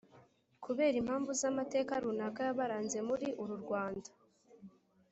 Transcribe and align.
kubera 0.63 0.95
impamvu 1.01 1.31
z’amateka 1.39 1.93
runaka 2.03 2.39
yabaranze 2.47 2.97
muri 3.09 3.27
uru 3.41 3.55
Rwanda. 3.63 4.09